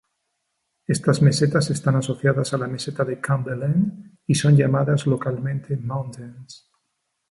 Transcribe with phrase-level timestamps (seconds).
[0.87, 6.67] Estas mesetas están asociados a la meseta de Cumberland, y son llamados localmente "mountains".